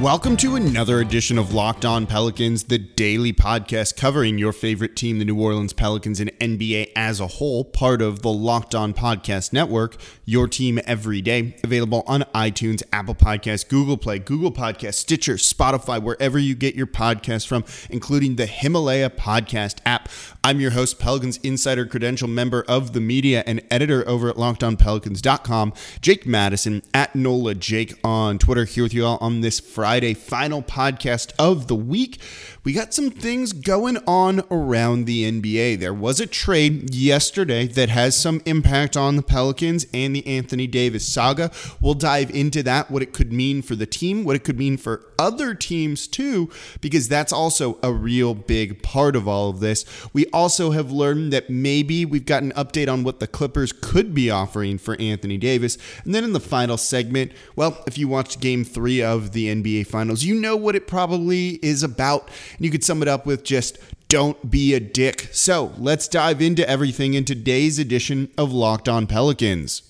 [0.00, 5.20] Welcome to another edition of Locked On Pelicans, the daily podcast covering your favorite team,
[5.20, 9.52] the New Orleans Pelicans, and NBA as a whole, part of the Locked On Podcast
[9.52, 11.56] Network, your team every day.
[11.62, 16.88] Available on iTunes, Apple Podcasts, Google Play, Google Podcasts, Stitcher, Spotify, wherever you get your
[16.88, 20.08] podcast from, including the Himalaya Podcast app.
[20.42, 25.72] I'm your host, Pelicans Insider Credential member of the media and editor over at LockedOnPelicans.com,
[26.00, 29.83] Jake Madison, at NOLA Jake on Twitter, here with you all on this Friday.
[29.84, 32.18] Friday, final podcast of the week.
[32.64, 35.78] We got some things going on around the NBA.
[35.78, 40.66] There was a trade yesterday that has some impact on the Pelicans and the Anthony
[40.66, 41.50] Davis saga.
[41.82, 44.78] We'll dive into that, what it could mean for the team, what it could mean
[44.78, 46.50] for other teams too,
[46.80, 49.84] because that's also a real big part of all of this.
[50.14, 54.14] We also have learned that maybe we've got an update on what the Clippers could
[54.14, 55.76] be offering for Anthony Davis.
[56.04, 59.73] And then in the final segment, well, if you watched game three of the NBA
[59.74, 60.24] NBA Finals.
[60.24, 62.28] You know what it probably is about.
[62.56, 65.28] And you could sum it up with just don't be a dick.
[65.32, 69.82] So let's dive into everything in today's edition of Locked On Pelicans.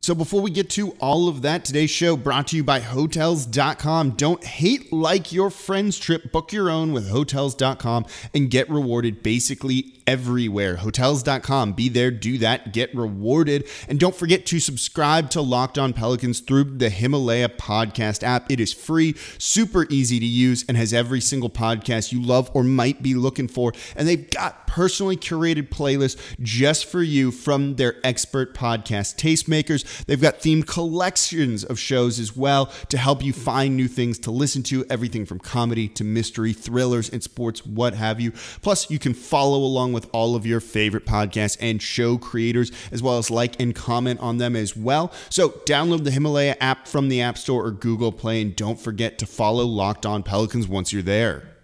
[0.00, 4.10] So before we get to all of that, today's show brought to you by Hotels.com.
[4.12, 6.30] Don't hate like your friend's trip.
[6.30, 10.76] Book your own with Hotels.com and get rewarded basically everywhere.
[10.76, 11.72] Hotels.com.
[11.72, 13.68] Be there, do that, get rewarded.
[13.88, 18.50] And don't forget to subscribe to Locked On Pelicans through the Himalaya podcast app.
[18.50, 22.62] It is free, super easy to use, and has every single podcast you love or
[22.62, 23.72] might be looking for.
[23.96, 30.04] And they've got personally curated playlists just for you from their expert podcast tastemakers.
[30.04, 34.30] They've got themed collections of shows as well to help you find new things to
[34.30, 38.32] listen to, everything from comedy to mystery, thrillers, and sports, what have you.
[38.62, 43.02] Plus, you can follow along with all of your favorite podcasts and show creators, as
[43.02, 45.10] well as like and comment on them as well.
[45.30, 49.18] So download the Himalaya app from the App Store or Google Play, and don't forget
[49.18, 51.56] to follow Locked On Pelicans once you're there.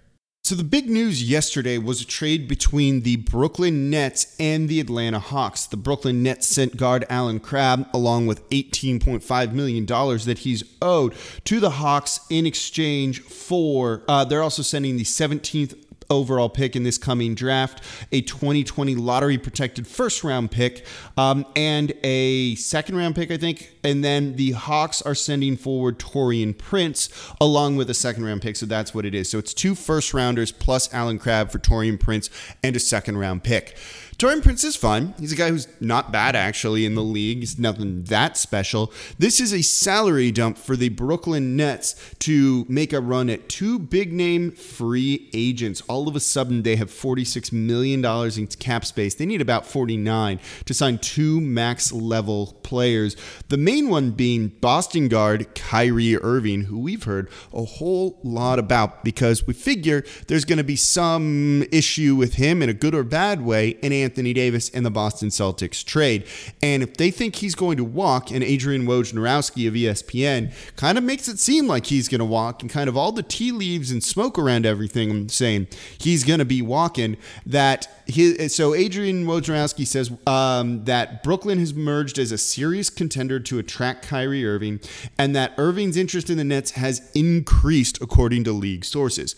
[0.44, 5.20] So, the big news yesterday was a trade between the Brooklyn Nets and the Atlanta
[5.20, 5.66] Hawks.
[5.66, 11.14] The Brooklyn Nets sent guard Allen Crabbe along with $18.5 million that he's owed
[11.44, 15.76] to the Hawks in exchange for, uh, they're also sending the 17th
[16.12, 20.84] overall pick in this coming draft, a 2020 lottery protected first round pick,
[21.16, 23.72] um, and a second round pick, I think.
[23.84, 27.08] And then the Hawks are sending forward Taurean Prince
[27.40, 28.56] along with a second round pick.
[28.56, 29.30] So that's what it is.
[29.30, 32.30] So it's two first rounders plus Allen Crabbe for Taurean Prince
[32.62, 33.76] and a second round pick.
[34.22, 35.14] Taurean Prince is fun.
[35.18, 37.40] He's a guy who's not bad actually in the league.
[37.40, 38.92] He's nothing that special.
[39.18, 43.80] This is a salary dump for the Brooklyn Nets to make a run at two
[43.80, 45.80] big name free agents.
[45.88, 48.04] All of a sudden, they have $46 million
[48.38, 49.16] in cap space.
[49.16, 53.16] They need about 49 to sign two max level players.
[53.48, 59.02] The main one being Boston guard Kyrie Irving, who we've heard a whole lot about
[59.02, 63.02] because we figure there's going to be some issue with him in a good or
[63.02, 66.26] bad way in Anthony Davis and the Boston Celtics trade.
[66.62, 71.04] And if they think he's going to walk, and Adrian Wojnarowski of ESPN kind of
[71.04, 73.90] makes it seem like he's going to walk, and kind of all the tea leaves
[73.90, 75.68] and smoke around everything saying
[75.98, 81.72] he's going to be walking, that his, so Adrian Wojnarowski says um, that Brooklyn has
[81.74, 84.80] merged as a serious contender to attract Kyrie Irving,
[85.18, 89.34] and that Irving's interest in the Nets has increased according to league sources.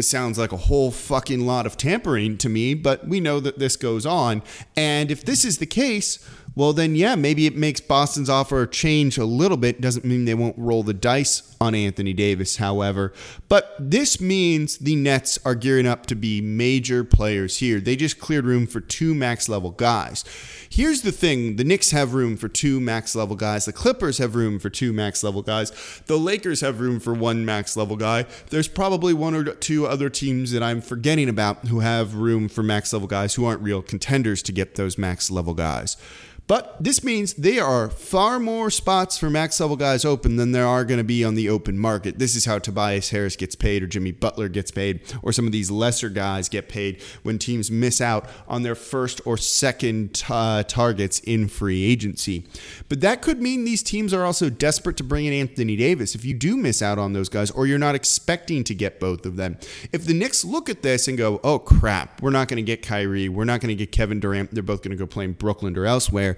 [0.00, 3.76] Sounds like a whole fucking lot of tampering to me, but we know that this
[3.76, 4.42] goes on.
[4.76, 6.18] And if this is the case,
[6.56, 9.80] well, then, yeah, maybe it makes Boston's offer change a little bit.
[9.80, 13.12] Doesn't mean they won't roll the dice on Anthony Davis, however.
[13.48, 17.80] But this means the Nets are gearing up to be major players here.
[17.80, 20.24] They just cleared room for two max level guys.
[20.68, 23.64] Here's the thing the Knicks have room for two max level guys.
[23.64, 25.72] The Clippers have room for two max level guys.
[26.06, 28.26] The Lakers have room for one max level guy.
[28.50, 32.62] There's probably one or two other teams that I'm forgetting about who have room for
[32.62, 35.96] max level guys who aren't real contenders to get those max level guys.
[36.46, 40.66] But this means there are far more spots for max level guys open than there
[40.66, 42.18] are going to be on the open market.
[42.18, 45.52] This is how Tobias Harris gets paid, or Jimmy Butler gets paid, or some of
[45.52, 50.62] these lesser guys get paid when teams miss out on their first or second uh,
[50.64, 52.46] targets in free agency.
[52.90, 56.26] But that could mean these teams are also desperate to bring in Anthony Davis if
[56.26, 59.36] you do miss out on those guys, or you're not expecting to get both of
[59.36, 59.56] them.
[59.92, 62.82] If the Knicks look at this and go, oh crap, we're not going to get
[62.82, 65.32] Kyrie, we're not going to get Kevin Durant, they're both going to go play in
[65.32, 66.33] Brooklyn or elsewhere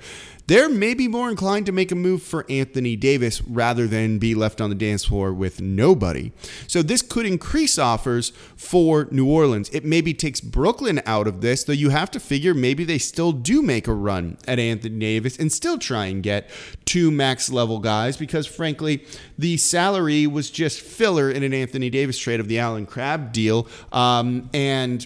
[0.46, 4.60] they're maybe more inclined to make a move for Anthony Davis rather than be left
[4.60, 6.32] on the dance floor with nobody.
[6.68, 9.68] So this could increase offers for New Orleans.
[9.70, 13.32] It maybe takes Brooklyn out of this, though you have to figure maybe they still
[13.32, 16.48] do make a run at Anthony Davis and still try and get
[16.84, 19.04] two max level guys because, frankly,
[19.36, 23.66] the salary was just filler in an Anthony Davis trade of the Allen Crabbe deal.
[23.90, 25.04] Um, and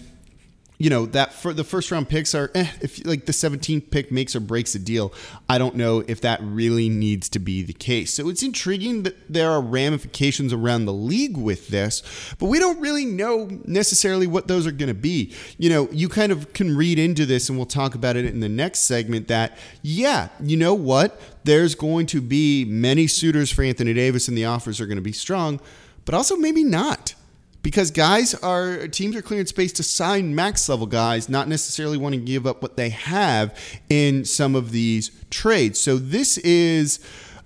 [0.81, 4.11] you know that for the first round picks are eh, if like the 17th pick
[4.11, 5.13] makes or breaks a deal
[5.47, 8.13] i don't know if that really needs to be the case.
[8.13, 12.01] So it's intriguing that there are ramifications around the league with this
[12.39, 15.33] but we don't really know necessarily what those are going to be.
[15.57, 18.39] You know you kind of can read into this and we'll talk about it in
[18.39, 21.19] the next segment that yeah you know what?
[21.43, 25.01] There's going to be many suitors for anthony davis and the offers are going to
[25.01, 25.59] be strong
[26.05, 27.15] but also maybe not
[27.61, 32.15] because guys are teams are clearing space to sign max level guys, not necessarily want
[32.15, 33.57] to give up what they have
[33.89, 35.79] in some of these trades.
[35.79, 36.99] So this is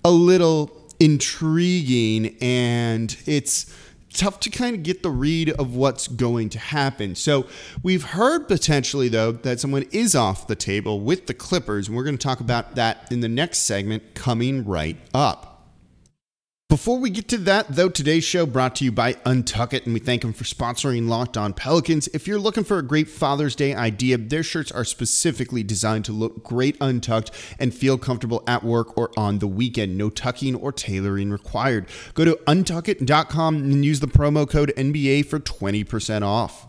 [0.03, 3.73] a little intriguing and it's
[4.13, 7.15] tough to kind of get the read of what's going to happen.
[7.15, 7.47] So
[7.83, 12.05] we've heard potentially though that someone is off the table with the Clippers and we're
[12.05, 15.54] going to talk about that in the next segment coming right up.
[16.67, 19.93] Before we get to that, though, today's show brought to you by Untuck It, and
[19.93, 22.07] we thank them for sponsoring Locked On Pelicans.
[22.07, 26.11] If you're looking for a great Father's Day idea, their shirts are specifically designed to
[26.11, 27.29] look great untucked
[27.59, 29.95] and feel comfortable at work or on the weekend.
[29.95, 31.85] No tucking or tailoring required.
[32.15, 36.65] Go to untuckit.com and use the promo code NBA for 20% off.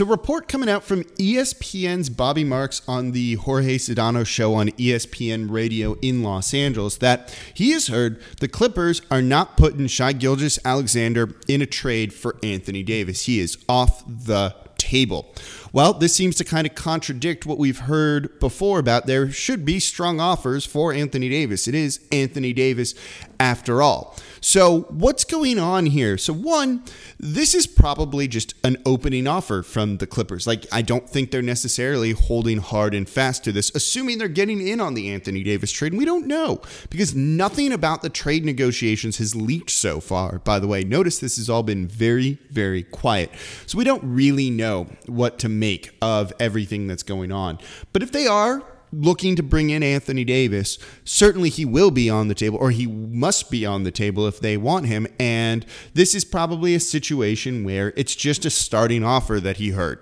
[0.00, 5.50] So, report coming out from ESPN's Bobby Marks on the Jorge Sedano show on ESPN
[5.50, 10.58] Radio in Los Angeles that he has heard the Clippers are not putting Shai Gilgeous
[10.64, 13.26] Alexander in a trade for Anthony Davis.
[13.26, 14.56] He is off the
[14.90, 15.32] table.
[15.72, 19.78] Well, this seems to kind of contradict what we've heard before about there should be
[19.78, 21.68] strong offers for Anthony Davis.
[21.68, 22.94] It is Anthony Davis
[23.38, 24.16] after all.
[24.42, 26.16] So, what's going on here?
[26.16, 26.82] So, one,
[27.18, 30.46] this is probably just an opening offer from the Clippers.
[30.46, 34.66] Like, I don't think they're necessarily holding hard and fast to this, assuming they're getting
[34.66, 35.92] in on the Anthony Davis trade.
[35.92, 40.38] And we don't know because nothing about the trade negotiations has leaked so far.
[40.38, 43.30] By the way, notice this has all been very, very quiet.
[43.66, 47.58] So, we don't really know what to make of everything that's going on.
[47.92, 48.62] But if they are,
[48.92, 52.86] looking to bring in Anthony Davis, certainly he will be on the table, or he
[52.86, 55.06] must be on the table if they want him.
[55.18, 60.00] And this is probably a situation where it's just a starting offer that he heard.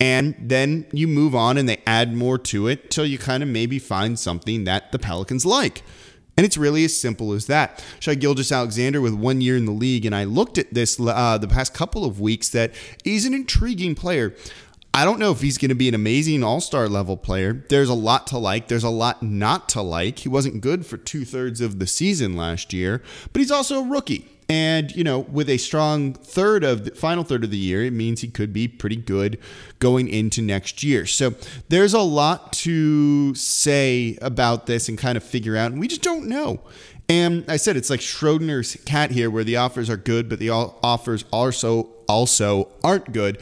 [0.00, 3.48] And then you move on and they add more to it till you kind of
[3.48, 5.82] maybe find something that the Pelicans like.
[6.36, 7.84] And it's really as simple as that.
[8.00, 11.38] Shai Gilgeous Alexander with one year in the league, and I looked at this uh,
[11.38, 12.72] the past couple of weeks that
[13.04, 14.34] he's an intriguing player.
[14.94, 17.64] I don't know if he's going to be an amazing all star level player.
[17.70, 20.18] There's a lot to like, there's a lot not to like.
[20.20, 23.02] He wasn't good for two thirds of the season last year,
[23.32, 24.28] but he's also a rookie.
[24.50, 27.94] And, you know, with a strong third of the final third of the year, it
[27.94, 29.38] means he could be pretty good
[29.78, 31.06] going into next year.
[31.06, 31.34] So
[31.70, 35.72] there's a lot to say about this and kind of figure out.
[35.72, 36.60] And we just don't know.
[37.08, 40.50] And I said it's like Schrodinger's cat here, where the offers are good, but the
[40.50, 43.38] offers also also aren't good.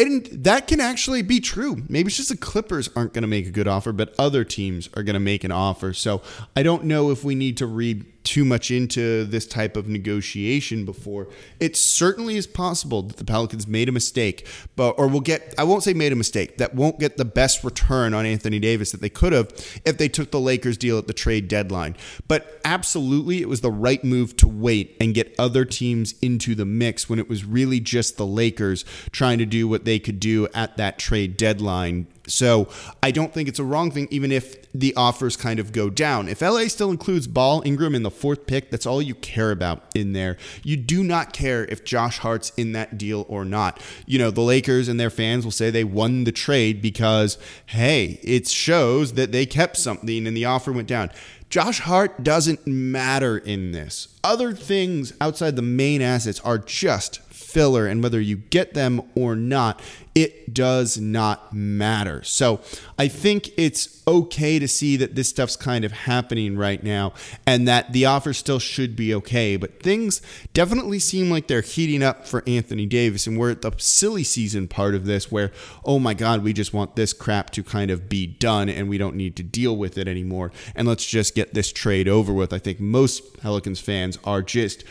[0.00, 1.82] And that can actually be true.
[1.86, 4.88] Maybe it's just the Clippers aren't going to make a good offer, but other teams
[4.94, 5.92] are going to make an offer.
[5.92, 6.22] So
[6.56, 10.84] I don't know if we need to read too much into this type of negotiation
[10.84, 11.26] before.
[11.58, 14.46] It certainly is possible that the Pelicans made a mistake,
[14.76, 17.64] but or will get I won't say made a mistake, that won't get the best
[17.64, 19.48] return on Anthony Davis that they could have
[19.84, 21.96] if they took the Lakers deal at the trade deadline.
[22.28, 26.64] But absolutely it was the right move to wait and get other teams into the
[26.64, 30.46] mix when it was really just the Lakers trying to do what they could do
[30.54, 32.68] at that trade deadline so
[33.02, 36.28] I don't think it's a wrong thing, even if the offers kind of go down.
[36.28, 39.82] If LA still includes Ball, Ingram in the fourth pick, that's all you care about
[39.94, 40.36] in there.
[40.62, 43.82] You do not care if Josh Hart's in that deal or not.
[44.06, 48.20] You know, the Lakers and their fans will say they won the trade because, hey,
[48.22, 51.10] it shows that they kept something and the offer went down.
[51.48, 54.06] Josh Hart doesn't matter in this.
[54.22, 57.20] Other things outside the main assets are just
[57.52, 59.80] filler, and whether you get them or not,
[60.14, 62.22] it does not matter.
[62.24, 62.60] So
[62.98, 67.12] I think it's okay to see that this stuff's kind of happening right now
[67.46, 69.56] and that the offer still should be okay.
[69.56, 70.20] But things
[70.52, 73.28] definitely seem like they're heating up for Anthony Davis.
[73.28, 75.52] And we're at the silly season part of this where,
[75.84, 78.98] oh my God, we just want this crap to kind of be done and we
[78.98, 80.50] don't need to deal with it anymore.
[80.74, 82.52] And let's just get this trade over with.
[82.52, 84.82] I think most Pelicans fans are just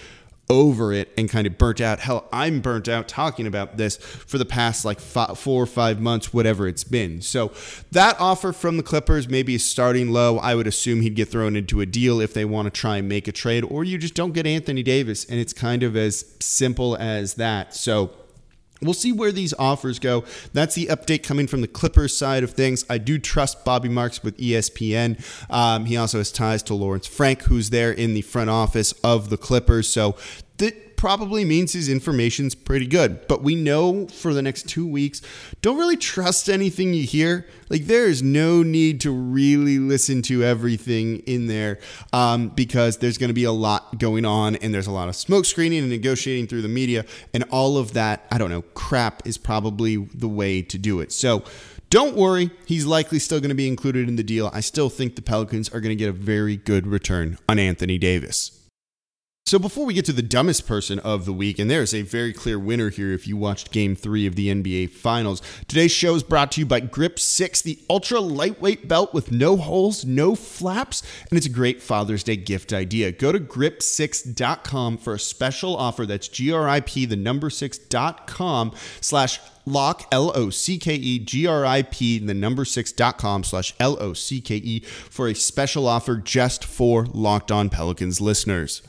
[0.49, 1.99] over it and kind of burnt out.
[1.99, 5.99] Hell, I'm burnt out talking about this for the past like five, four or five
[6.01, 7.21] months, whatever it's been.
[7.21, 7.51] So
[7.91, 10.39] that offer from the Clippers maybe is starting low.
[10.39, 13.07] I would assume he'd get thrown into a deal if they want to try and
[13.07, 15.23] make a trade, or you just don't get Anthony Davis.
[15.25, 17.75] And it's kind of as simple as that.
[17.75, 18.11] So
[18.81, 20.23] We'll see where these offers go.
[20.53, 22.85] That's the update coming from the Clippers side of things.
[22.89, 25.21] I do trust Bobby Marks with ESPN.
[25.49, 29.29] Um, he also has ties to Lawrence Frank, who's there in the front office of
[29.29, 29.89] the Clippers.
[29.89, 30.15] So
[30.59, 33.25] that probably means his information's pretty good.
[33.29, 35.21] But we know for the next two weeks,
[35.61, 37.47] don't really trust anything you hear.
[37.69, 41.79] Like there is no need to really listen to everything in there
[42.11, 45.15] um, because there's going to be a lot going on and there's a lot of
[45.15, 48.25] smoke screening and negotiating through the media and all of that.
[48.29, 48.61] I don't know.
[48.61, 51.11] Crap is probably the way to do it.
[51.11, 51.43] So.
[51.91, 54.51] Don't worry, he's likely still going to be included in the deal.
[54.53, 57.97] I still think the Pelicans are going to get a very good return on Anthony
[57.97, 58.58] Davis.
[59.49, 62.33] So before we get to the dumbest person of the week, and there's a very
[62.33, 65.41] clear winner here if you watched game three of the NBA Finals.
[65.67, 69.57] Today's show is brought to you by Grip 6, the ultra lightweight belt with no
[69.57, 71.01] holes, no flaps,
[71.31, 73.11] and it's a great Father's Day gift idea.
[73.11, 76.05] Go to grip6.com for a special offer.
[76.05, 80.59] That's G-R-I-P, the number 6.com slash lock l-o-c-k-e-g-r-i-p
[82.19, 87.69] the number six dot com slash l-o-c-k-e for a special offer just for locked on
[87.69, 88.81] pelicans listeners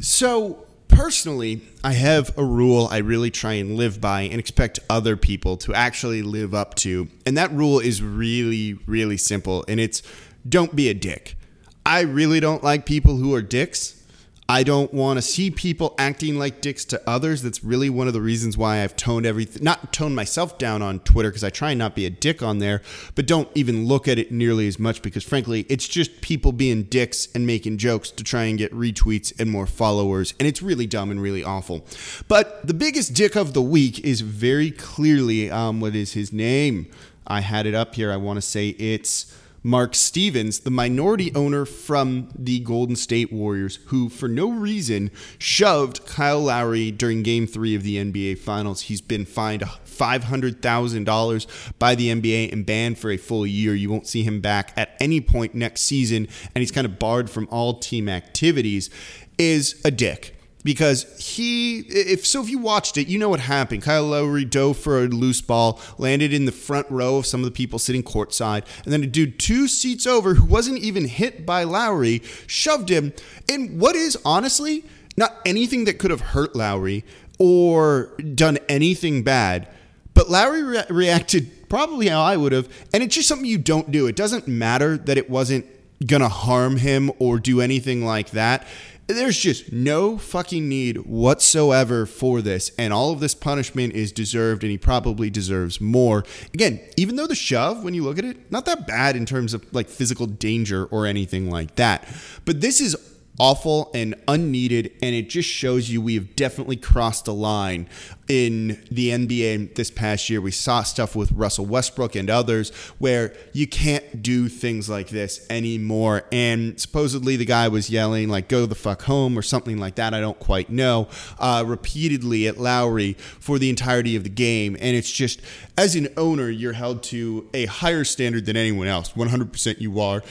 [0.00, 5.16] so, personally, I have a rule I really try and live by and expect other
[5.16, 7.08] people to actually live up to.
[7.24, 9.64] And that rule is really, really simple.
[9.68, 10.02] And it's
[10.48, 11.36] don't be a dick.
[11.84, 14.02] I really don't like people who are dicks.
[14.48, 17.42] I don't want to see people acting like dicks to others.
[17.42, 21.00] That's really one of the reasons why I've toned everything, not toned myself down on
[21.00, 22.80] Twitter because I try and not be a dick on there,
[23.16, 26.84] but don't even look at it nearly as much because frankly, it's just people being
[26.84, 30.32] dicks and making jokes to try and get retweets and more followers.
[30.38, 31.84] And it's really dumb and really awful.
[32.28, 36.86] But the biggest dick of the week is very clearly, um, what is his name?
[37.26, 38.12] I had it up here.
[38.12, 39.36] I want to say it's.
[39.66, 46.06] Mark Stevens, the minority owner from the Golden State Warriors, who for no reason shoved
[46.06, 48.82] Kyle Lowry during game three of the NBA Finals.
[48.82, 53.74] He's been fined $500,000 by the NBA and banned for a full year.
[53.74, 57.28] You won't see him back at any point next season, and he's kind of barred
[57.28, 58.88] from all team activities,
[59.36, 60.35] is a dick
[60.66, 63.82] because he if so if you watched it you know what happened.
[63.82, 67.44] Kyle lowry dove for a loose ball landed in the front row of some of
[67.44, 71.46] the people sitting courtside and then a dude two seats over who wasn't even hit
[71.46, 73.12] by lowry shoved him.
[73.48, 74.84] In what is honestly
[75.16, 77.04] not anything that could have hurt lowry
[77.38, 79.68] or done anything bad
[80.14, 83.92] but lowry re- reacted probably how i would have and it's just something you don't
[83.92, 84.08] do.
[84.08, 85.64] It doesn't matter that it wasn't
[86.04, 88.66] gonna harm him or do anything like that
[89.06, 94.64] there's just no fucking need whatsoever for this, and all of this punishment is deserved,
[94.64, 96.24] and he probably deserves more.
[96.52, 99.54] Again, even though the shove, when you look at it, not that bad in terms
[99.54, 102.08] of like physical danger or anything like that,
[102.44, 102.96] but this is
[103.38, 107.88] awful and unneeded, and it just shows you we have definitely crossed a line
[108.28, 110.40] in the NBA this past year.
[110.40, 115.46] We saw stuff with Russell Westbrook and others where you can't do things like this
[115.48, 116.24] anymore.
[116.32, 120.12] And supposedly the guy was yelling, like, go the fuck home or something like that.
[120.14, 124.76] I don't quite know, uh, repeatedly at Lowry for the entirety of the game.
[124.80, 125.40] And it's just,
[125.78, 129.12] as an owner, you're held to a higher standard than anyone else.
[129.12, 130.22] 100% you are.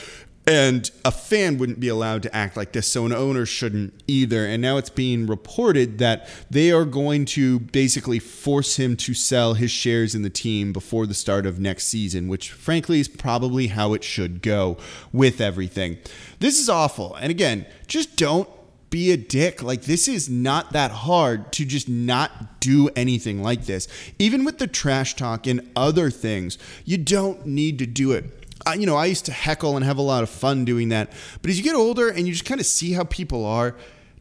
[0.48, 4.46] And a fan wouldn't be allowed to act like this, so an owner shouldn't either.
[4.46, 9.54] And now it's being reported that they are going to basically force him to sell
[9.54, 13.66] his shares in the team before the start of next season, which frankly is probably
[13.66, 14.76] how it should go
[15.12, 15.98] with everything.
[16.38, 17.16] This is awful.
[17.16, 18.48] And again, just don't
[18.88, 19.64] be a dick.
[19.64, 23.88] Like, this is not that hard to just not do anything like this.
[24.20, 28.45] Even with the trash talk and other things, you don't need to do it.
[28.64, 31.12] I, you know, I used to heckle and have a lot of fun doing that.
[31.42, 33.74] But as you get older and you just kind of see how people are,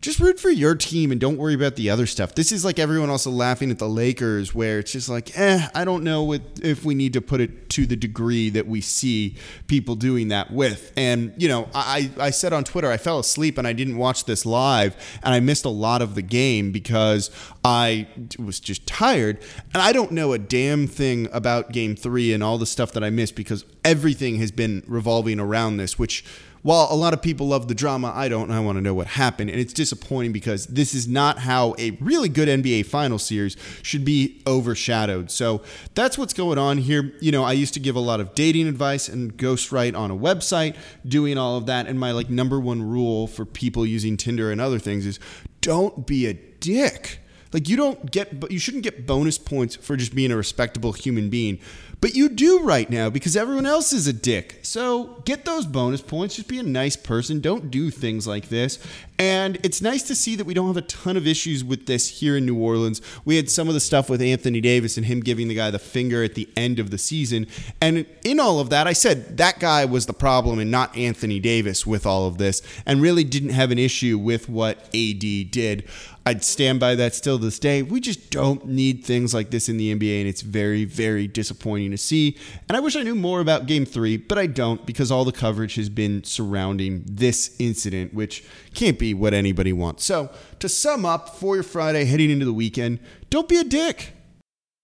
[0.05, 2.35] just root for your team and don't worry about the other stuff.
[2.35, 5.83] This is like everyone also laughing at the Lakers, where it's just like, eh, I
[5.83, 6.31] don't know
[6.61, 9.35] if we need to put it to the degree that we see
[9.65, 10.93] people doing that with.
[10.95, 14.25] And, you know, I, I said on Twitter, I fell asleep and I didn't watch
[14.25, 17.31] this live and I missed a lot of the game because
[17.63, 18.07] I
[18.37, 19.39] was just tired.
[19.73, 23.03] And I don't know a damn thing about game three and all the stuff that
[23.03, 26.23] I missed because everything has been revolving around this, which
[26.65, 28.49] while a lot of people love the drama, I don't.
[28.49, 29.51] I want to know what happened.
[29.51, 34.03] And it's disappointing because this is not how a really good NBA final series should
[34.03, 35.29] be overshadowed.
[35.29, 35.61] So
[35.93, 37.13] that's what's going on here.
[37.21, 40.17] You know, I used to give a lot of dating advice and ghostwrite on a
[40.17, 40.75] website,
[41.07, 41.85] doing all of that.
[41.85, 45.19] And my like number one rule for people using Tinder and other things is
[45.61, 47.19] don't be a dick.
[47.53, 50.93] Like you don't get, but you shouldn't get bonus points for just being a respectable
[50.93, 51.59] human being.
[52.05, 54.59] But you do right now because everyone else is a dick.
[54.61, 56.35] So get those bonus points.
[56.35, 57.39] Just be a nice person.
[57.39, 58.77] Don't do things like this.
[59.17, 62.19] And it's nice to see that we don't have a ton of issues with this
[62.19, 63.01] here in New Orleans.
[63.23, 65.79] We had some of the stuff with Anthony Davis and him giving the guy the
[65.79, 67.47] finger at the end of the season.
[67.81, 71.39] And in all of that, I said that guy was the problem and not Anthony
[71.39, 75.85] Davis with all of this, and really didn't have an issue with what AD did.
[76.27, 77.83] I'd stand by that still to this day.
[77.83, 81.91] We just don't need things like this in the NBA, and it's very, very disappointing
[81.91, 82.35] to see.
[82.67, 85.31] And I wish I knew more about game three, but I don't because all the
[85.31, 90.03] coverage has been surrounding this incident, which can't be what anybody wants.
[90.03, 94.13] So, to sum up for your Friday heading into the weekend, don't be a dick.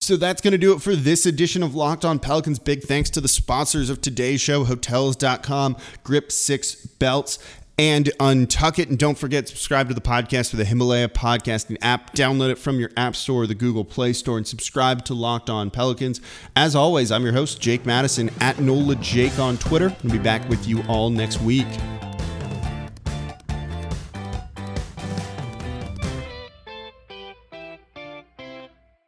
[0.02, 2.58] So that's going to do it for this edition of Locked On Pelicans.
[2.58, 7.38] Big thanks to the sponsors of today's show, Hotels.com, Grip Six Belts,
[7.78, 8.90] and Untuck It.
[8.90, 12.14] And don't forget, subscribe to the podcast for the Himalaya podcasting app.
[12.14, 15.50] Download it from your App Store or the Google Play Store and subscribe to Locked
[15.50, 16.22] On Pelicans.
[16.56, 19.96] As always, I'm your host, Jake Madison, at NOLA Jake on Twitter.
[20.04, 21.68] I'll be back with you all next week.